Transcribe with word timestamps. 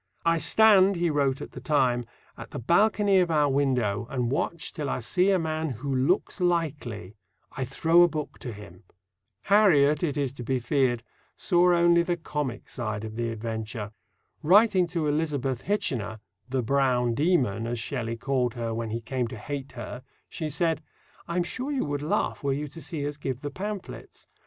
"I 0.25 0.39
stand," 0.39 0.95
he 0.95 1.11
wrote 1.11 1.41
at 1.41 1.51
the 1.51 1.61
time, 1.61 2.05
"at 2.35 2.49
the 2.49 2.57
balcony 2.57 3.19
of 3.19 3.29
our 3.29 3.47
window, 3.51 4.07
and 4.09 4.31
watch 4.31 4.73
till 4.73 4.89
I 4.89 4.99
see 4.99 5.29
a 5.29 5.37
man 5.37 5.69
who 5.69 5.93
looks 5.93 6.41
likely; 6.41 7.13
I 7.55 7.65
throw 7.65 8.01
a 8.01 8.07
book 8.07 8.39
to 8.39 8.51
him." 8.51 8.83
Harriet, 9.45 10.01
it 10.01 10.17
is 10.17 10.31
to 10.33 10.43
be 10.43 10.57
feared, 10.57 11.03
saw 11.35 11.71
only 11.75 12.01
the 12.01 12.17
comic 12.17 12.67
side 12.67 13.03
of 13.05 13.15
the 13.15 13.29
adventure. 13.29 13.91
Writing 14.41 14.87
to 14.87 15.05
Elizabeth 15.05 15.61
Hitchener 15.61 16.19
"the 16.49 16.63
Brown 16.63 17.13
Demon," 17.13 17.67
as 17.67 17.77
Shelley 17.77 18.17
called 18.17 18.55
her 18.55 18.73
when 18.73 18.89
he 18.89 19.01
came 19.01 19.27
to 19.27 19.37
hate 19.37 19.73
her 19.73 20.01
she 20.27 20.49
said: 20.49 20.81
I'm 21.27 21.43
sure 21.43 21.69
you 21.71 21.85
would 21.85 22.01
laugh 22.01 22.43
were 22.43 22.53
you 22.53 22.67
to 22.69 22.81
see 22.81 23.05
us 23.07 23.17
give 23.17 23.41
the 23.41 23.51
pamphlets. 23.51 24.27